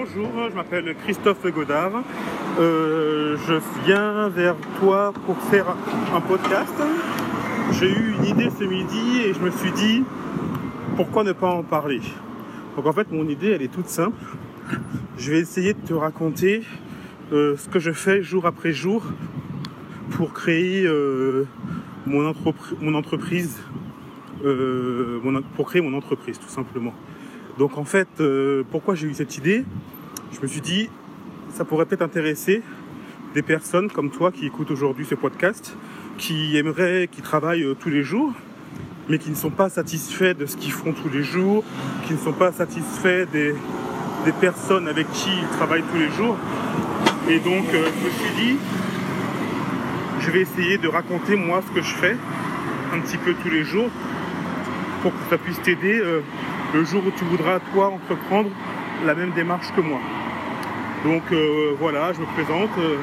bonjour, 0.00 0.48
je 0.48 0.54
m'appelle 0.54 0.94
Christophe 1.04 1.46
Godard. 1.52 1.92
Euh, 2.58 3.36
je 3.46 3.54
viens 3.84 4.30
vers 4.30 4.56
toi 4.78 5.12
pour 5.26 5.36
faire 5.36 5.66
un 6.14 6.20
podcast. 6.22 6.72
J'ai 7.72 7.90
eu 7.90 8.14
une 8.18 8.24
idée 8.24 8.48
ce 8.48 8.64
midi 8.64 9.20
et 9.26 9.34
je 9.34 9.40
me 9.40 9.50
suis 9.50 9.72
dit 9.72 10.02
pourquoi 10.96 11.22
ne 11.22 11.32
pas 11.32 11.48
en 11.48 11.62
parler? 11.62 12.00
Donc 12.76 12.86
en 12.86 12.92
fait 12.94 13.12
mon 13.12 13.28
idée 13.28 13.50
elle 13.50 13.60
est 13.60 13.72
toute 13.72 13.88
simple. 13.88 14.16
Je 15.18 15.32
vais 15.32 15.38
essayer 15.38 15.74
de 15.74 15.80
te 15.80 15.92
raconter 15.92 16.62
euh, 17.32 17.58
ce 17.58 17.68
que 17.68 17.78
je 17.78 17.92
fais 17.92 18.22
jour 18.22 18.46
après 18.46 18.72
jour 18.72 19.02
pour 20.12 20.32
créer 20.32 20.86
euh, 20.86 21.46
mon, 22.06 22.26
entreprise, 22.94 23.60
pour 25.56 25.66
créer 25.66 25.82
mon 25.82 25.94
entreprise 25.94 26.38
tout 26.38 26.48
simplement. 26.48 26.94
Donc 27.58 27.76
en 27.76 27.84
fait, 27.84 28.08
pourquoi 28.70 28.94
j'ai 28.94 29.06
eu 29.06 29.12
cette 29.12 29.36
idée? 29.36 29.66
Je 30.32 30.40
me 30.40 30.46
suis 30.46 30.60
dit, 30.60 30.88
ça 31.52 31.64
pourrait 31.64 31.86
peut-être 31.86 32.02
intéresser 32.02 32.62
des 33.34 33.42
personnes 33.42 33.90
comme 33.90 34.10
toi 34.10 34.30
qui 34.30 34.46
écoutent 34.46 34.70
aujourd'hui 34.70 35.04
ce 35.04 35.16
podcast, 35.16 35.76
qui 36.18 36.56
aimeraient, 36.56 37.08
qui 37.10 37.20
travaillent 37.20 37.64
euh, 37.64 37.74
tous 37.74 37.90
les 37.90 38.02
jours, 38.04 38.32
mais 39.08 39.18
qui 39.18 39.30
ne 39.30 39.34
sont 39.34 39.50
pas 39.50 39.68
satisfaits 39.68 40.34
de 40.34 40.46
ce 40.46 40.56
qu'ils 40.56 40.72
font 40.72 40.92
tous 40.92 41.08
les 41.08 41.24
jours, 41.24 41.64
qui 42.06 42.12
ne 42.12 42.18
sont 42.18 42.32
pas 42.32 42.52
satisfaits 42.52 43.26
des, 43.32 43.54
personnes 44.40 44.86
avec 44.86 45.10
qui 45.10 45.30
ils 45.30 45.56
travaillent 45.56 45.82
tous 45.90 45.98
les 45.98 46.10
jours. 46.10 46.36
Et 47.28 47.40
donc 47.40 47.64
euh, 47.74 47.88
je 48.00 48.06
me 48.06 48.10
suis 48.10 48.44
dit, 48.44 48.56
je 50.20 50.30
vais 50.30 50.42
essayer 50.42 50.78
de 50.78 50.86
raconter 50.86 51.34
moi 51.34 51.60
ce 51.66 51.74
que 51.74 51.82
je 51.82 51.94
fais 51.94 52.16
un 52.94 53.00
petit 53.00 53.16
peu 53.16 53.34
tous 53.42 53.50
les 53.50 53.64
jours 53.64 53.90
pour 55.02 55.12
que 55.12 55.30
ça 55.30 55.38
puisse 55.38 55.60
t'aider 55.62 56.02
le 56.74 56.84
jour 56.84 57.02
où 57.06 57.10
tu 57.10 57.24
voudras, 57.24 57.58
toi, 57.72 57.88
entreprendre 57.88 58.50
la 59.04 59.14
même 59.14 59.32
démarche 59.32 59.72
que 59.74 59.80
moi. 59.80 60.00
Donc 61.04 61.22
euh, 61.32 61.74
voilà, 61.78 62.12
je 62.12 62.20
me 62.20 62.26
présente. 62.26 62.70
Euh, 62.78 62.96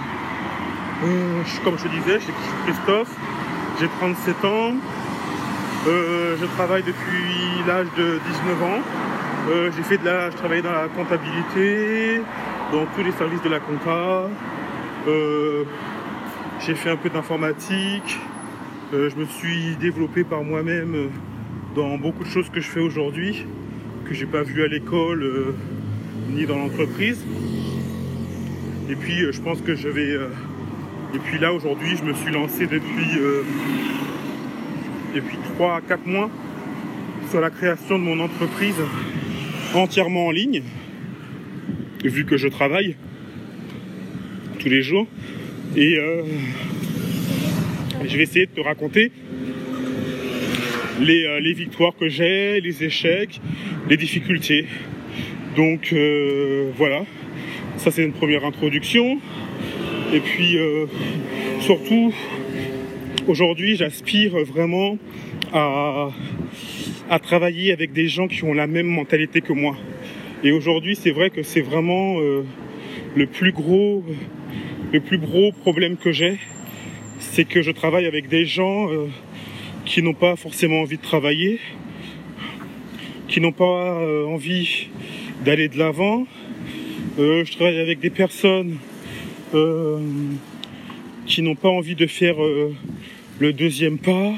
euh, 1.03 1.41
comme 1.63 1.77
je 1.77 1.83
te 1.83 1.89
disais, 1.89 2.19
je 2.19 2.25
suis 2.25 2.33
Christophe, 2.65 3.15
j'ai 3.79 3.87
37 3.87 4.45
ans. 4.45 4.73
je 5.85 6.45
travaille 6.55 6.83
depuis 6.83 7.63
l'âge 7.67 7.87
de 7.97 8.19
19 8.29 8.63
ans. 8.63 8.81
j'ai 9.75 9.83
fait 9.83 9.97
de 9.97 10.05
la, 10.05 10.29
je 10.29 10.35
travaillais 10.35 10.61
dans 10.61 10.71
la 10.71 10.87
comptabilité, 10.87 12.21
dans 12.71 12.85
tous 12.95 13.03
les 13.03 13.11
services 13.11 13.41
de 13.41 13.49
la 13.49 13.59
compta. 13.59 14.27
j'ai 16.59 16.75
fait 16.75 16.89
un 16.89 16.97
peu 16.97 17.09
d'informatique. 17.09 18.19
je 18.91 19.15
me 19.15 19.25
suis 19.25 19.75
développé 19.79 20.23
par 20.23 20.43
moi-même 20.43 21.09
dans 21.75 21.97
beaucoup 21.97 22.23
de 22.23 22.29
choses 22.29 22.49
que 22.49 22.59
je 22.59 22.69
fais 22.69 22.81
aujourd'hui, 22.81 23.45
que 24.05 24.13
j'ai 24.15 24.25
pas 24.25 24.41
vu 24.41 24.63
à 24.63 24.67
l'école 24.67 25.53
ni 26.29 26.45
dans 26.45 26.57
l'entreprise. 26.57 27.23
Et 28.89 28.95
puis 28.95 29.23
euh, 29.23 29.31
je 29.31 29.41
pense 29.41 29.61
que 29.61 29.75
je 29.75 29.87
vais. 29.87 30.11
Euh, 30.11 30.29
et 31.15 31.19
puis 31.19 31.39
là 31.39 31.53
aujourd'hui 31.53 31.95
je 31.97 32.03
me 32.03 32.13
suis 32.13 32.31
lancé 32.31 32.67
depuis 32.67 33.19
depuis 35.15 35.37
3 35.55 35.77
à 35.77 35.81
4 35.81 36.05
mois 36.05 36.29
sur 37.29 37.39
la 37.39 37.49
création 37.49 37.97
de 37.97 38.03
mon 38.03 38.19
entreprise 38.19 38.75
entièrement 39.73 40.27
en 40.27 40.31
ligne, 40.31 40.63
vu 42.03 42.25
que 42.25 42.37
je 42.37 42.47
travaille 42.47 42.95
tous 44.59 44.69
les 44.69 44.81
jours. 44.81 45.07
Et 45.75 45.97
je 48.05 48.17
vais 48.17 48.23
essayer 48.23 48.45
de 48.47 48.51
te 48.51 48.61
raconter 48.61 49.11
euh, 50.99 51.39
les, 51.39 51.53
victoires 51.53 51.93
que 51.95 52.09
j'ai, 52.09 52.59
les 52.59 52.83
échecs, 52.83 53.39
les 53.89 53.97
difficultés. 53.97 54.65
Donc 55.55 55.93
euh, 55.93 56.71
voilà, 56.75 57.05
ça 57.87 57.91
c'est 57.95 58.03
une 58.03 58.11
première 58.11 58.43
introduction. 58.43 59.17
Et 60.13 60.19
puis 60.19 60.57
euh, 60.57 60.87
surtout, 61.61 62.13
aujourd'hui 63.29 63.77
j'aspire 63.77 64.35
vraiment 64.43 64.97
à, 65.53 66.09
travailler 67.23 67.71
avec 67.71 67.93
des 67.93 68.09
gens 68.09 68.27
qui 68.27 68.43
ont 68.43 68.53
la 68.53 68.67
même 68.67 68.87
mentalité 68.87 69.39
que 69.39 69.53
moi. 69.53 69.77
Et 70.43 70.51
aujourd'hui 70.51 70.97
c'est 70.97 71.11
vrai 71.11 71.29
que 71.29 71.43
c'est 71.43 71.61
vraiment 71.61 72.17
le 73.15 73.25
plus 73.25 73.53
gros 73.53 74.03
le 74.91 74.99
plus 74.99 75.17
gros 75.17 75.53
problème 75.53 75.95
que 75.95 76.11
j'ai, 76.11 76.39
c'est 77.19 77.45
que 77.45 77.61
je 77.61 77.71
travaille 77.71 78.05
avec 78.05 78.27
des 78.27 78.45
gens 78.45 78.89
qui 79.85 80.01
n'ont 80.01 80.13
pas 80.13 80.35
forcément 80.35 80.81
envie 80.81 80.97
de 80.97 81.01
travailler, 81.01 81.61
qui 83.29 83.39
n'ont 83.39 83.53
pas 83.53 84.01
euh, 84.01 84.25
envie 84.25 84.89
d'aller 85.45 85.69
de 85.69 85.77
l'avant. 85.77 86.25
Euh, 87.19 87.43
je 87.45 87.51
travaille 87.53 87.79
avec 87.79 87.99
des 87.99 88.09
personnes 88.09 88.77
euh, 89.53 89.99
qui 91.25 91.41
n'ont 91.41 91.55
pas 91.55 91.69
envie 91.69 91.95
de 91.95 92.05
faire 92.07 92.35
le 93.39 93.53
deuxième 93.53 93.97
pas, 93.97 94.33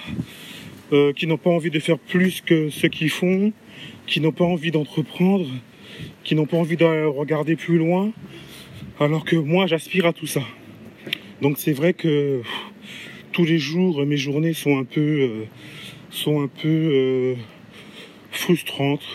qui 1.16 1.28
n'ont 1.28 1.38
pas 1.38 1.50
envie 1.50 1.70
de 1.70 1.80
faire 1.80 2.00
plus 2.00 2.42
que 2.42 2.70
ce 2.70 2.88
qu'ils 2.88 3.10
font, 3.10 3.54
qui 4.08 4.22
n'ont 4.22 4.32
pas 4.32 4.46
envie 4.46 4.72
d'entreprendre, 4.72 5.48
qui 6.24 6.36
n'ont 6.36 6.46
pas 6.46 6.58
envie 6.58 6.78
de 6.78 7.06
regarder 7.06 7.56
plus 7.56 7.78
loin, 7.78 8.12
alors 9.00 9.24
que 9.24 9.36
moi 9.36 9.68
j'aspire 9.68 10.06
à 10.06 10.14
tout 10.14 10.28
ça. 10.28 10.42
Donc 11.42 11.58
c'est 11.58 11.74
vrai 11.74 11.94
que 11.94 12.42
tous 13.32 13.46
les 13.46 13.60
jours, 13.60 14.06
mes 14.06 14.18
journées 14.18 14.54
sont 14.54 14.78
un 14.78 14.84
peu, 14.84 15.00
euh, 15.00 15.46
sont 16.10 16.42
un 16.42 16.48
peu 16.48 16.68
euh, 16.68 17.36
frustrantes. 18.32 19.06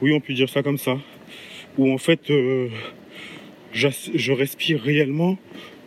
Oui, 0.00 0.12
on 0.12 0.20
peut 0.20 0.32
dire 0.32 0.48
ça 0.48 0.62
comme 0.62 0.78
ça. 0.78 0.96
Où 1.78 1.92
en 1.92 1.98
fait, 1.98 2.30
euh, 2.30 2.68
je 3.72 4.32
respire 4.32 4.80
réellement 4.80 5.38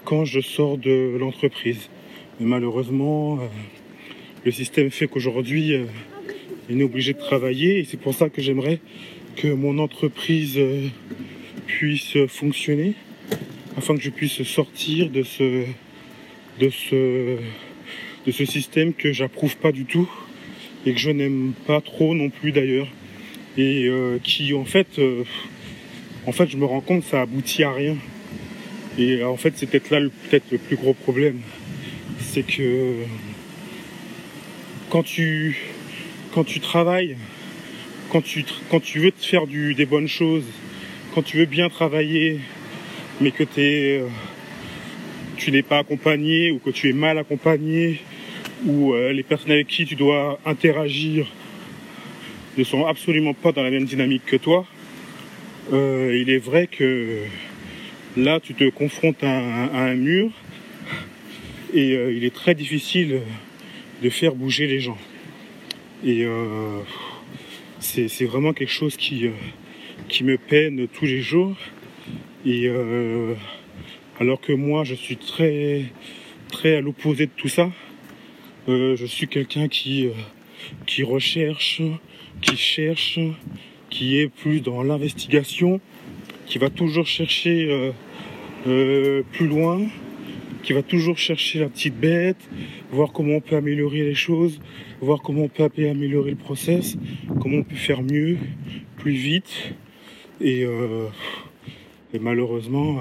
quand 0.03 0.25
je 0.25 0.39
sors 0.39 0.77
de 0.77 1.17
l'entreprise. 1.19 1.89
Mais 2.39 2.47
malheureusement, 2.47 3.39
le 4.43 4.51
système 4.51 4.91
fait 4.91 5.07
qu'aujourd'hui, 5.07 5.73
il 6.69 6.81
est 6.81 6.83
obligé 6.83 7.13
de 7.13 7.19
travailler. 7.19 7.79
Et 7.79 7.85
c'est 7.85 7.99
pour 7.99 8.13
ça 8.13 8.29
que 8.29 8.41
j'aimerais 8.41 8.79
que 9.35 9.47
mon 9.47 9.79
entreprise 9.79 10.59
puisse 11.67 12.17
fonctionner 12.27 12.93
afin 13.77 13.95
que 13.95 14.01
je 14.01 14.09
puisse 14.09 14.43
sortir 14.43 15.09
de 15.09 15.23
ce 15.23 15.65
de 16.59 16.69
ce, 16.69 17.37
de 18.25 18.31
ce 18.31 18.45
système 18.45 18.93
que 18.93 19.11
j'approuve 19.11 19.57
pas 19.57 19.71
du 19.71 19.85
tout 19.85 20.09
et 20.85 20.93
que 20.93 20.99
je 20.99 21.09
n'aime 21.09 21.53
pas 21.65 21.81
trop 21.81 22.13
non 22.15 22.29
plus 22.29 22.51
d'ailleurs 22.51 22.87
et 23.57 23.85
euh, 23.87 24.19
qui 24.23 24.53
en 24.53 24.65
fait 24.65 24.99
euh, 24.99 25.23
en 26.27 26.31
fait 26.31 26.47
je 26.49 26.57
me 26.57 26.65
rends 26.65 26.81
compte 26.81 27.03
que 27.03 27.09
ça 27.09 27.21
aboutit 27.21 27.63
à 27.63 27.71
rien. 27.71 27.95
Et 28.97 29.23
en 29.23 29.37
fait 29.37 29.53
c'est 29.55 29.65
peut-être 29.65 29.89
là 29.89 29.99
peut-être 30.29 30.51
le 30.51 30.57
plus 30.57 30.75
gros 30.75 30.93
problème. 30.93 31.39
C'est 32.19 32.43
que 32.43 32.95
quand 34.89 35.03
tu 35.03 35.57
quand 36.33 36.43
tu 36.43 36.59
travailles 36.59 37.17
quand 38.11 38.21
tu 38.21 38.45
quand 38.69 38.79
tu 38.79 38.99
veux 38.99 39.11
te 39.11 39.25
faire 39.25 39.47
des 39.47 39.85
bonnes 39.85 40.07
choses 40.07 40.45
quand 41.13 41.21
tu 41.21 41.37
veux 41.37 41.45
bien 41.45 41.69
travailler 41.69 42.39
mais 43.21 43.31
que 43.31 43.43
euh, 43.57 44.07
tu 45.37 45.51
n'es 45.51 45.61
pas 45.61 45.79
accompagné 45.79 46.51
ou 46.51 46.59
que 46.59 46.69
tu 46.69 46.89
es 46.89 46.93
mal 46.93 47.17
accompagné 47.17 48.01
ou 48.65 48.93
euh, 48.93 49.13
les 49.13 49.23
personnes 49.23 49.51
avec 49.51 49.67
qui 49.67 49.85
tu 49.85 49.95
dois 49.95 50.39
interagir 50.45 51.27
ne 52.57 52.63
sont 52.63 52.85
absolument 52.85 53.33
pas 53.33 53.51
dans 53.51 53.63
la 53.63 53.69
même 53.69 53.85
dynamique 53.85 54.25
que 54.25 54.37
toi, 54.37 54.65
euh, 55.73 56.17
il 56.19 56.29
est 56.29 56.37
vrai 56.37 56.67
que 56.67 57.23
là 58.17 58.39
tu 58.39 58.53
te 58.53 58.69
confrontes 58.69 59.23
à, 59.23 59.27
un 59.27 59.95
mur 59.95 60.31
et 61.73 61.95
euh, 61.95 62.13
il 62.13 62.23
est 62.23 62.33
très 62.33 62.55
difficile 62.55 63.21
de 64.01 64.09
faire 64.09 64.35
bouger 64.35 64.67
les 64.67 64.79
gens. 64.79 64.97
Et 66.05 66.25
c'est 67.79 68.25
vraiment 68.25 68.53
quelque 68.53 68.71
chose 68.71 68.95
qui, 68.97 69.29
qui 70.07 70.23
me 70.23 70.37
peine 70.37 70.87
tous 70.87 71.05
les 71.05 71.21
jours. 71.21 71.55
Et 72.45 72.69
alors 74.19 74.39
que 74.39 74.53
moi, 74.53 74.85
je 74.85 74.95
suis 74.95 75.17
très, 75.17 75.83
très 76.47 76.77
à 76.77 76.81
l'opposé 76.81 77.25
de 77.25 77.31
tout 77.35 77.49
ça. 77.49 77.69
Euh, 78.69 78.95
je 78.95 79.05
suis 79.05 79.27
quelqu'un 79.27 79.67
qui, 79.67 80.07
euh, 80.07 80.11
qui 80.85 81.03
recherche, 81.03 81.81
qui 82.41 82.55
cherche, 82.55 83.19
qui 83.95 84.17
est 84.17 84.27
plus 84.27 84.59
dans 84.59 84.83
l'investigation, 84.83 85.79
qui 86.47 86.57
va 86.57 86.69
toujours 86.69 87.07
chercher 87.07 87.93
euh, 88.67 89.23
plus 89.31 89.47
loin, 89.47 89.79
qui 90.63 90.73
va 90.73 90.83
toujours 90.83 91.17
chercher 91.17 91.59
la 91.59 91.69
petite 91.69 91.95
bête, 91.95 92.49
voir 92.91 93.13
comment 93.13 93.35
on 93.35 93.39
peut 93.39 93.55
améliorer 93.55 94.03
les 94.03 94.13
choses, 94.13 94.59
voir 94.99 95.21
comment 95.21 95.43
on 95.43 95.47
peut 95.47 95.63
améliorer 95.77 96.31
le 96.31 96.35
process, 96.35 96.97
comment 97.39 97.59
on 97.59 97.63
peut 97.63 97.75
faire 97.75 98.03
mieux, 98.03 98.37
plus 98.97 99.13
vite. 99.13 99.73
Et, 100.41 100.63
et 102.13 102.19
malheureusement, 102.19 102.97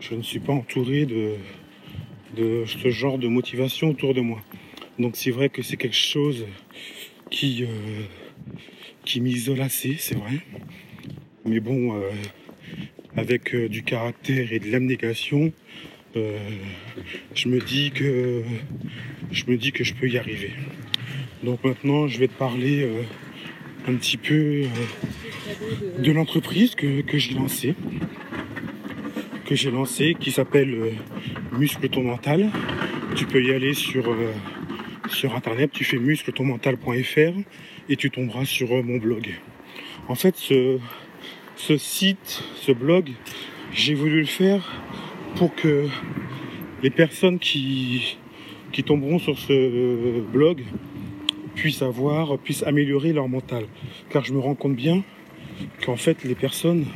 je 0.00 0.14
ne 0.14 0.22
suis 0.22 0.40
pas 0.40 0.54
entouré 0.54 1.04
de, 1.04 2.64
ce 2.64 2.88
genre 2.88 3.18
de 3.18 3.28
motivation 3.28 3.90
autour 3.90 4.14
de 4.14 4.22
moi. 4.22 4.40
Donc 4.98 5.16
c'est 5.16 5.32
vrai 5.32 5.50
que 5.50 5.60
c'est 5.60 5.76
quelque 5.76 5.94
chose 5.94 6.46
qui, 7.30 7.64
euh, 7.64 7.66
qui 9.12 9.20
m'isole 9.20 9.60
assez, 9.60 9.96
c'est 9.98 10.14
vrai. 10.14 10.38
Mais 11.44 11.60
bon, 11.60 11.94
euh, 11.94 12.08
avec 13.14 13.54
euh, 13.54 13.68
du 13.68 13.82
caractère 13.82 14.54
et 14.54 14.58
de 14.58 14.72
l'abnégation, 14.72 15.52
euh, 16.16 16.38
je 17.34 17.48
me 17.48 17.58
dis 17.58 17.90
que 17.90 18.42
je 19.30 19.44
me 19.48 19.58
dis 19.58 19.70
que 19.70 19.84
je 19.84 19.92
peux 19.92 20.08
y 20.08 20.16
arriver. 20.16 20.52
Donc 21.44 21.62
maintenant, 21.62 22.08
je 22.08 22.18
vais 22.20 22.28
te 22.28 22.32
parler 22.32 22.88
un 23.86 23.94
petit 23.96 24.16
peu 24.16 24.62
de 25.98 26.12
l'entreprise 26.12 26.74
que, 26.74 27.02
que 27.02 27.18
j'ai 27.18 27.34
lancée, 27.34 27.74
que 29.44 29.54
j'ai 29.54 29.70
lancée, 29.70 30.16
qui 30.18 30.30
s'appelle 30.30 30.74
Muscle 31.58 31.86
ton 31.90 32.02
mental. 32.02 32.48
Tu 33.14 33.26
peux 33.26 33.44
y 33.44 33.52
aller 33.52 33.74
sur 33.74 34.16
sur 35.08 35.34
internet, 35.34 35.70
tu 35.70 35.84
fais 35.84 35.98
muscletonmental.fr 35.98 37.34
et 37.92 37.96
tu 37.96 38.10
tomberas 38.10 38.46
sur 38.46 38.68
mon 38.82 38.96
blog. 38.96 39.28
En 40.08 40.14
fait, 40.14 40.34
ce, 40.36 40.78
site, 41.76 42.42
ce 42.56 42.72
blog, 42.72 43.10
j'ai 43.70 43.92
voulu 43.92 44.20
le 44.20 44.26
faire 44.26 44.82
pour 45.36 45.54
que 45.54 45.86
les 46.82 46.88
personnes 46.88 47.38
qui, 47.38 48.16
qui 48.72 48.82
tomberont 48.82 49.18
sur 49.18 49.38
ce 49.38 50.20
blog 50.20 50.62
puissent 51.54 51.82
avoir, 51.82 52.38
puissent 52.38 52.62
améliorer 52.62 53.12
leur 53.12 53.28
mental. 53.28 53.64
Car 54.08 54.24
je 54.24 54.32
me 54.32 54.38
rends 54.38 54.54
compte 54.54 54.74
bien 54.74 55.04
qu'en 55.84 55.96
fait 55.96 56.24
les 56.24 56.34
personnes 56.34 56.86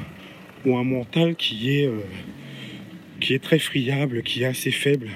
ont 0.65 0.79
un 0.79 0.85
mental 0.85 1.37
qui 1.37 1.79
est, 1.79 1.87
euh, 1.87 2.01
qui 3.21 3.35
est 3.35 3.43
très 3.43 3.59
friable, 3.59 4.23
qui 4.23 4.45
est 4.45 4.47
assez 4.47 4.71
faible. 4.71 5.11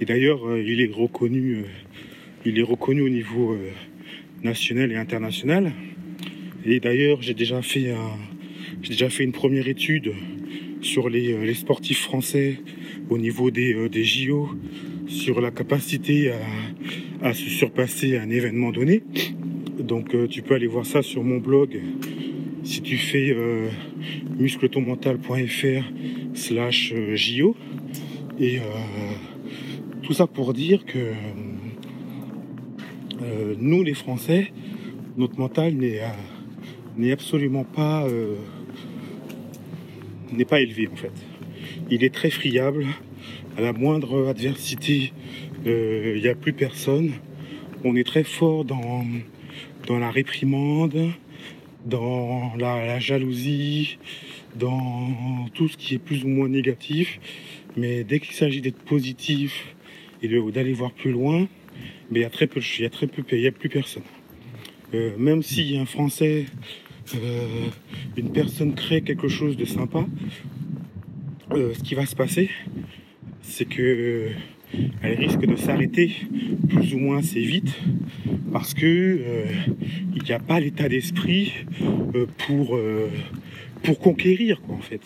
Et 0.00 0.06
d'ailleurs, 0.06 0.48
euh, 0.48 0.62
il 0.62 0.80
est 0.80 0.90
reconnu, 0.90 1.56
euh, 1.56 1.64
il 2.46 2.58
est 2.58 2.62
reconnu 2.62 3.02
au 3.02 3.10
niveau 3.10 3.56
national 4.42 4.92
et 4.92 4.96
international. 4.96 5.72
Et 6.64 6.80
d'ailleurs, 6.80 7.22
j'ai 7.22 7.34
déjà 7.34 7.62
fait 7.62 7.90
un, 7.90 8.16
j'ai 8.82 8.92
déjà 8.92 9.10
fait 9.10 9.24
une 9.24 9.32
première 9.32 9.68
étude 9.68 10.12
sur 10.80 11.08
les, 11.10 11.32
euh, 11.32 11.54
sportifs 11.54 12.00
français 12.00 12.60
au 13.10 13.18
niveau 13.18 13.50
des, 13.50 13.74
euh, 13.74 13.88
des 13.88 14.04
JO, 14.04 14.48
sur 15.06 15.40
la 15.40 15.50
capacité 15.50 16.32
à, 17.20 17.34
se 17.34 17.50
surpasser 17.50 18.16
à 18.16 18.22
un 18.22 18.30
événement 18.30 18.70
donné. 18.70 19.02
Donc 19.78 20.14
euh, 20.14 20.26
tu 20.28 20.42
peux 20.42 20.54
aller 20.54 20.68
voir 20.68 20.86
ça 20.86 21.02
sur 21.02 21.24
mon 21.24 21.38
blog 21.38 21.80
si 22.62 22.80
tu 22.80 22.96
fais 22.96 23.34
muscletonmental.fr 24.38 25.84
slash 26.34 26.94
JO. 27.14 27.56
Et 28.38 28.58
tout 30.02 30.12
ça 30.12 30.26
pour 30.26 30.52
dire 30.52 30.84
que 30.84 30.98
nous 33.58 33.82
les 33.82 33.94
Français, 33.94 34.52
notre 35.16 35.38
mental 35.38 35.74
n'est 35.74 37.12
absolument 37.12 37.64
pas 37.64 38.06
n'est 40.32 40.44
pas 40.44 40.60
élevé 40.60 40.88
en 40.88 40.96
fait. 40.96 41.12
Il 41.90 42.04
est 42.04 42.14
très 42.14 42.30
friable. 42.30 42.86
À 43.56 43.60
la 43.60 43.72
moindre 43.72 44.28
adversité, 44.28 45.12
euh, 45.66 46.14
il 46.16 46.22
n'y 46.22 46.28
a 46.28 46.34
plus 46.34 46.52
personne. 46.52 47.12
On 47.84 47.96
est 47.96 48.06
très 48.06 48.24
fort 48.24 48.64
dans, 48.64 49.04
dans 49.86 49.98
la 49.98 50.10
réprimande, 50.10 51.12
dans 51.84 52.52
la, 52.58 52.98
jalousie, 53.00 53.98
dans 54.56 55.48
tout 55.54 55.68
ce 55.68 55.76
qui 55.76 55.94
est 55.94 55.98
plus 55.98 56.24
ou 56.24 56.28
moins 56.28 56.48
négatif. 56.48 57.18
Mais 57.76 58.04
dès 58.04 58.20
qu'il 58.20 58.34
s'agit 58.34 58.60
d'être 58.60 58.82
positif 58.82 59.74
et 60.22 60.28
d'aller 60.28 60.72
voir 60.72 60.92
plus 60.92 61.12
loin, 61.12 61.48
mais 62.10 62.20
il 62.20 62.22
y 62.22 62.26
a 62.26 62.30
très 62.30 62.46
peu, 62.46 62.60
il 62.78 62.82
y 62.82 62.86
a 62.86 62.90
très 62.90 63.06
peu, 63.06 63.22
il 63.32 63.40
y 63.40 63.46
a 63.46 63.52
plus 63.52 63.68
personne. 63.68 64.02
Euh, 64.92 65.12
même 65.18 65.42
si 65.42 65.76
un 65.76 65.86
Français 65.86 66.46
euh, 67.14 67.68
une 68.16 68.32
personne 68.32 68.74
crée 68.74 69.02
quelque 69.02 69.28
chose 69.28 69.56
de 69.56 69.64
sympa, 69.64 70.04
euh, 71.52 71.72
ce 71.74 71.80
qui 71.80 71.94
va 71.94 72.06
se 72.06 72.16
passer, 72.16 72.50
c'est 73.42 73.66
que 73.66 74.28
elle 75.02 75.18
risque 75.18 75.44
de 75.44 75.56
s'arrêter 75.56 76.12
plus 76.68 76.94
ou 76.94 76.98
moins 76.98 77.18
assez 77.18 77.40
vite 77.40 77.76
parce 78.52 78.72
que 78.72 79.44
il 80.14 80.22
n'y 80.22 80.32
a 80.32 80.38
pas 80.38 80.60
l'état 80.60 80.88
d'esprit 80.88 81.52
pour 82.38 82.78
pour 83.82 83.98
conquérir 83.98 84.60
quoi 84.60 84.76
en 84.76 84.80
fait. 84.80 85.02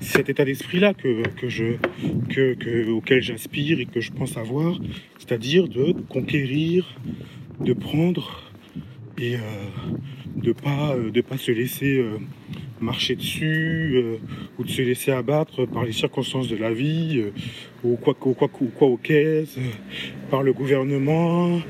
Cet 0.00 0.28
état 0.28 0.44
d'esprit 0.44 0.78
là 0.78 0.94
que, 0.94 1.22
je 1.48 1.76
que, 2.28 2.90
auquel 2.90 3.22
j'aspire 3.22 3.80
et 3.80 3.86
que 3.86 4.00
je 4.00 4.12
pense 4.12 4.36
avoir, 4.36 4.78
c'est-à-dire 5.18 5.68
de 5.68 5.92
conquérir, 6.08 6.94
de 7.60 7.72
prendre 7.72 8.52
et 9.18 9.36
de 10.36 10.52
pas 10.52 10.94
euh, 10.94 11.10
de 11.10 11.20
pas 11.20 11.38
se 11.38 11.50
laisser 11.50 11.98
euh, 11.98 12.18
marcher 12.80 13.16
dessus 13.16 13.94
euh, 13.96 14.18
ou 14.58 14.64
de 14.64 14.68
se 14.68 14.82
laisser 14.82 15.10
abattre 15.10 15.66
par 15.66 15.84
les 15.84 15.92
circonstances 15.92 16.48
de 16.48 16.56
la 16.56 16.72
vie 16.72 17.24
ou 17.82 17.96
quoi 17.96 18.14
ou 18.24 18.34
quoi 18.34 18.50
ou 18.60 18.66
quoi 18.66 18.88
aux 18.88 18.96
caisses 18.96 19.58
par 20.30 20.42
le 20.42 20.52
gouvernement 20.52 21.60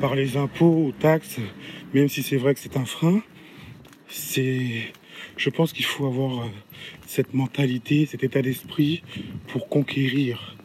par 0.00 0.14
les 0.14 0.36
impôts 0.36 0.86
ou 0.86 0.92
taxes 0.92 1.38
même 1.92 2.08
si 2.08 2.22
c'est 2.22 2.36
vrai 2.36 2.54
que 2.54 2.60
c'est 2.60 2.76
un 2.76 2.86
frein 2.86 3.22
c'est 4.08 4.92
je 5.36 5.50
pense 5.50 5.72
qu'il 5.72 5.84
faut 5.84 6.06
avoir 6.06 6.48
cette 7.06 7.34
mentalité 7.34 8.06
cet 8.06 8.24
état 8.24 8.42
d'esprit 8.42 9.02
pour 9.48 9.68
conquérir 9.68 10.56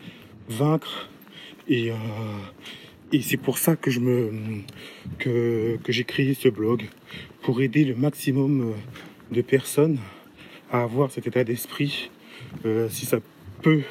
vaincre 0.48 1.10
et 1.68 1.92
et 3.12 3.22
c'est 3.22 3.38
pour 3.38 3.58
ça 3.58 3.76
que 3.76 3.90
j'ai 5.90 6.04
créé 6.04 6.34
ce 6.36 6.48
blog 6.48 6.88
pour 7.42 7.62
aider 7.62 7.84
le 7.84 7.96
maximum 7.96 8.62
euh, 8.62 8.74
de 9.32 9.42
personnes 9.42 9.98
à 10.72 10.84
avoir 10.84 11.10
cet 11.10 11.26
état 11.26 11.44
d'esprit. 11.44 12.12
Euh, 12.66 12.88
si 12.90 13.08
ça 13.08 13.18
peut 13.64 13.82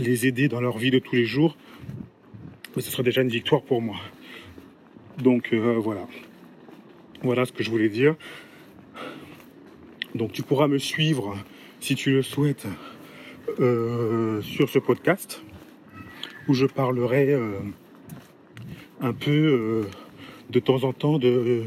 les 0.00 0.26
aider 0.26 0.48
dans 0.48 0.60
leur 0.60 0.78
vie 0.78 0.90
de 0.90 0.98
tous 0.98 1.14
les 1.14 1.24
jours, 1.24 1.56
ce 2.76 2.90
sera 2.90 3.04
déjà 3.04 3.22
une 3.22 3.28
victoire 3.28 3.62
pour 3.62 3.80
moi. 3.80 3.96
Donc 5.18 5.50
euh, 5.52 5.78
voilà. 5.78 6.08
Voilà 7.22 7.44
ce 7.44 7.52
que 7.52 7.62
je 7.62 7.70
voulais 7.70 7.88
dire. 7.88 8.16
Donc 10.16 10.32
tu 10.32 10.42
pourras 10.42 10.66
me 10.66 10.78
suivre 10.78 11.36
si 11.80 11.94
tu 11.94 12.10
le 12.10 12.22
souhaites 12.22 12.66
sur 13.58 14.68
ce 14.68 14.78
podcast 14.78 15.42
où 16.48 16.54
je 16.54 16.66
parlerai 16.66 17.32
euh, 17.32 17.58
un 19.00 19.12
peu 19.12 19.30
euh, 19.30 19.82
de 20.50 20.60
temps 20.60 20.84
en 20.84 20.92
temps 20.92 21.18
de, 21.18 21.64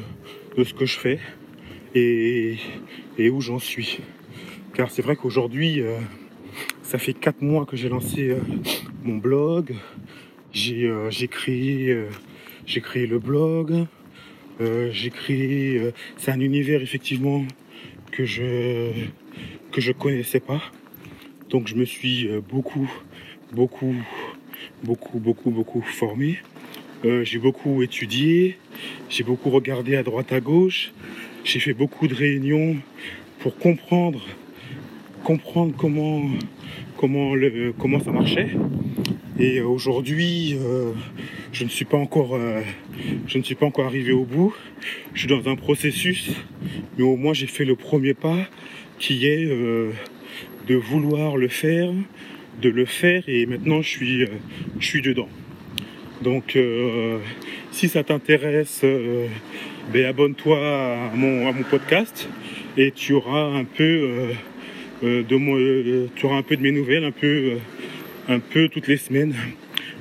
ce 0.57 0.73
que 0.73 0.85
je 0.85 0.97
fais 0.97 1.19
et, 1.95 2.57
où 3.29 3.41
j'en 3.41 3.59
suis. 3.59 3.99
Car 4.73 4.89
c'est 4.91 5.01
vrai 5.01 5.15
qu'aujourd'hui, 5.15 5.81
euh, 5.81 5.97
ça 6.83 6.97
fait 6.97 7.13
quatre 7.13 7.41
mois 7.41 7.65
que 7.65 7.75
j'ai 7.75 7.89
lancé 7.89 8.35
mon 9.03 9.17
blog. 9.17 9.75
J'ai 10.51 11.27
créé, 11.29 12.05
j'ai 12.65 12.81
créé 12.81 13.05
le 13.05 13.19
blog. 13.19 13.85
j'ai 14.59 15.09
créé. 15.09 15.91
c'est 16.17 16.31
un 16.31 16.39
univers 16.39 16.81
effectivement 16.81 17.45
que 18.11 18.25
je 18.25 18.91
que 19.71 19.81
je 19.81 19.91
connaissais 19.91 20.39
pas. 20.39 20.61
Donc 21.49 21.67
je 21.67 21.75
me 21.75 21.85
suis 21.85 22.27
beaucoup 22.49 22.89
beaucoup 23.51 23.95
beaucoup, 24.83 25.19
beaucoup, 25.19 25.51
beaucoup 25.51 25.81
formé. 25.81 26.39
Euh, 27.05 27.23
j'ai 27.23 27.39
beaucoup 27.39 27.81
étudié, 27.81 28.57
j'ai 29.09 29.23
beaucoup 29.23 29.49
regardé 29.49 29.95
à 29.95 30.03
droite 30.03 30.33
à 30.33 30.41
gauche, 30.41 30.91
j'ai 31.43 31.59
fait 31.59 31.73
beaucoup 31.73 32.07
de 32.07 32.13
réunions 32.13 32.75
pour 33.39 33.55
comprendre, 33.57 34.21
comprendre 35.23 35.73
comment, 35.77 36.23
comment, 36.97 37.33
comment 37.77 37.99
ça 38.01 38.11
marchait. 38.11 38.49
Et 39.39 39.61
aujourd'hui, 39.61 40.57
euh, 40.59 40.91
je 41.51 41.63
ne 41.63 41.69
suis 41.69 41.85
pas 41.85 41.97
encore, 41.97 42.35
euh, 42.35 42.61
je 43.27 43.37
ne 43.37 43.43
suis 43.43 43.55
pas 43.55 43.65
encore 43.65 43.85
arrivé 43.85 44.11
au 44.11 44.25
bout. 44.25 44.53
Je 45.13 45.19
suis 45.19 45.27
dans 45.27 45.49
un 45.49 45.55
processus, 45.55 46.31
mais 46.97 47.03
au 47.03 47.15
moins 47.15 47.33
j'ai 47.33 47.47
fait 47.47 47.65
le 47.65 47.75
premier 47.75 48.13
pas, 48.13 48.37
qui 48.99 49.25
est 49.25 49.45
de 50.69 50.75
vouloir 50.75 51.35
le 51.35 51.47
faire, 51.47 51.91
de 52.61 52.69
le 52.69 52.85
faire 52.85 53.23
et 53.27 53.45
maintenant 53.45 53.81
je 53.81 53.89
suis, 53.89 54.23
euh, 54.23 54.27
je 54.79 54.85
suis 54.85 55.01
dedans. 55.01 55.29
Donc 56.21 56.55
euh, 56.55 57.17
si 57.71 57.87
ça 57.87 58.03
t'intéresse, 58.03 58.81
euh, 58.83 59.27
ben, 59.91 60.05
abonne-toi 60.05 60.57
à 60.57 61.11
mon, 61.15 61.47
à 61.47 61.51
mon 61.51 61.63
podcast 61.63 62.29
et 62.77 62.91
tu 62.91 63.13
auras 63.13 63.45
un 63.45 63.63
peu 63.63 64.29
de 65.01 65.35
moi, 65.35 65.57
tu 66.15 66.25
auras 66.25 66.37
un 66.37 66.43
peu 66.43 66.55
de 66.55 66.61
mes 66.61 66.71
nouvelles, 66.71 67.03
un 67.03 67.11
peu, 67.11 67.53
un 68.27 68.39
peu 68.39 68.69
toutes 68.69 68.87
les 68.87 68.97
semaines 68.97 69.33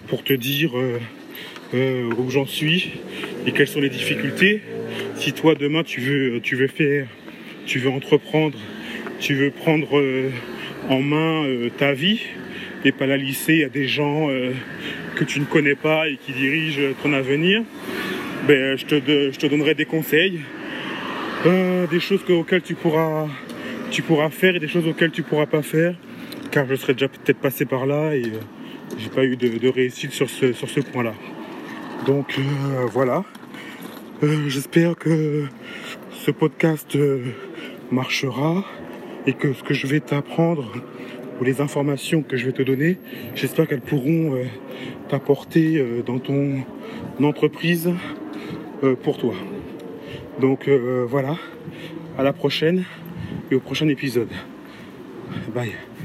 pour 0.08 0.22
te 0.22 0.34
dire 0.34 0.72
où 1.74 2.30
j'en 2.30 2.46
suis 2.46 2.92
et 3.46 3.52
quelles 3.52 3.68
sont 3.68 3.80
les 3.80 3.90
difficultés. 3.90 4.62
Si 5.16 5.32
toi 5.32 5.54
demain 5.54 5.82
tu 5.82 6.00
veux, 6.00 6.40
tu 6.40 6.56
veux 6.56 6.68
faire, 6.68 7.06
tu 7.66 7.78
veux 7.78 7.90
entreprendre, 7.90 8.58
tu 9.20 9.34
veux 9.34 9.50
prendre 9.50 10.02
en 10.88 11.00
main 11.00 11.44
ta 11.76 11.92
vie, 11.92 12.20
et 12.84 12.92
pas 12.92 13.06
la 13.06 13.16
laisser 13.16 13.64
à 13.64 13.68
des 13.68 13.86
gens 13.86 14.30
euh, 14.30 14.52
que 15.16 15.24
tu 15.24 15.40
ne 15.40 15.44
connais 15.44 15.74
pas 15.74 16.08
et 16.08 16.16
qui 16.16 16.32
dirigent 16.32 16.80
ton 17.02 17.12
avenir, 17.12 17.62
ben, 18.46 18.76
je, 18.76 18.86
te, 18.86 18.94
je 19.32 19.38
te 19.38 19.46
donnerai 19.46 19.74
des 19.74 19.84
conseils, 19.84 20.40
euh, 21.46 21.86
des 21.86 22.00
choses 22.00 22.22
auxquelles 22.28 22.62
tu 22.62 22.74
pourras, 22.74 23.26
tu 23.90 24.02
pourras 24.02 24.30
faire 24.30 24.54
et 24.54 24.60
des 24.60 24.68
choses 24.68 24.86
auxquelles 24.86 25.10
tu 25.10 25.22
pourras 25.22 25.46
pas 25.46 25.62
faire, 25.62 25.94
car 26.50 26.66
je 26.68 26.76
serais 26.76 26.94
déjà 26.94 27.08
peut-être 27.08 27.40
passé 27.40 27.64
par 27.64 27.86
là 27.86 28.14
et 28.14 28.24
euh, 28.24 28.40
j'ai 28.98 29.10
pas 29.10 29.24
eu 29.24 29.36
de, 29.36 29.68
réussite 29.68 30.12
sur 30.12 30.30
ce, 30.30 30.52
sur 30.52 30.68
ce 30.68 30.80
point-là. 30.80 31.14
Donc 32.06 32.38
euh, 32.38 32.86
voilà. 32.92 33.24
Euh, 34.22 34.48
j'espère 34.48 34.96
que 34.96 35.46
ce 36.12 36.30
podcast 36.30 36.96
marchera 37.90 38.64
et 39.26 39.32
que 39.32 39.52
ce 39.52 39.62
que 39.62 39.74
je 39.74 39.86
vais 39.86 40.00
t'apprendre 40.00 40.72
ou 41.40 41.44
les 41.44 41.60
informations 41.60 42.22
que 42.22 42.36
je 42.36 42.46
vais 42.46 42.52
te 42.52 42.62
donner, 42.62 42.98
j'espère 43.34 43.68
qu'elles 43.68 43.80
pourront 43.80 44.36
t'apporter 45.08 45.84
dans 46.04 46.18
ton 46.18 46.64
entreprise 47.22 47.92
pour 49.04 49.18
toi. 49.18 49.34
Donc 50.40 50.68
voilà, 50.68 51.36
à 52.18 52.24
la 52.24 52.32
prochaine 52.32 52.84
et 53.52 53.54
au 53.54 53.60
prochain 53.60 53.88
épisode. 53.88 54.30
Bye. 55.54 55.97